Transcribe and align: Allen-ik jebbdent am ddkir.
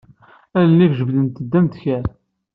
Allen-ik 0.59 0.93
jebbdent 0.99 1.55
am 1.57 1.65
ddkir. 1.67 2.05